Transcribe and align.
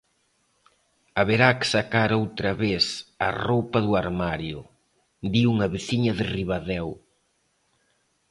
Haberá 1.19 1.49
que 1.59 1.67
sacar 1.75 2.09
outra 2.21 2.51
vez 2.63 2.85
a 3.27 3.29
roupa 3.47 3.79
do 3.85 3.91
armario, 4.03 4.59
di 5.31 5.41
unha 5.53 5.67
veciña 5.75 6.11
de 6.19 6.25
Ribadeo. 6.35 6.89